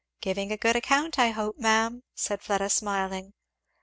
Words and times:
"Giving 0.19 0.51
a 0.51 0.57
good 0.57 0.75
account, 0.75 1.19
I 1.19 1.29
hope, 1.29 1.59
ma'am," 1.59 2.01
said 2.15 2.41
Fleda 2.41 2.71
smiling. 2.71 3.33